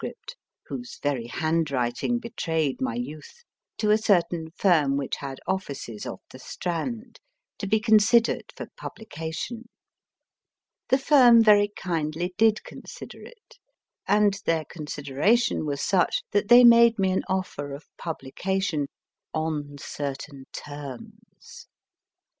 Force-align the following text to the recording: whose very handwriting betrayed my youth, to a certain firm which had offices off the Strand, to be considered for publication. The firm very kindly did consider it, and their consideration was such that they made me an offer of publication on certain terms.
whose 0.65 0.97
very 1.03 1.27
handwriting 1.27 2.17
betrayed 2.17 2.81
my 2.81 2.95
youth, 2.95 3.43
to 3.77 3.91
a 3.91 3.99
certain 3.99 4.47
firm 4.57 4.97
which 4.97 5.17
had 5.17 5.39
offices 5.45 6.07
off 6.07 6.23
the 6.31 6.39
Strand, 6.39 7.19
to 7.59 7.67
be 7.67 7.79
considered 7.79 8.51
for 8.57 8.65
publication. 8.75 9.69
The 10.89 10.97
firm 10.97 11.43
very 11.43 11.67
kindly 11.75 12.33
did 12.35 12.63
consider 12.63 13.21
it, 13.21 13.59
and 14.07 14.39
their 14.47 14.65
consideration 14.65 15.67
was 15.67 15.83
such 15.83 16.23
that 16.31 16.47
they 16.47 16.63
made 16.63 16.97
me 16.97 17.11
an 17.11 17.21
offer 17.29 17.71
of 17.71 17.85
publication 17.99 18.87
on 19.35 19.75
certain 19.77 20.45
terms. 20.51 21.67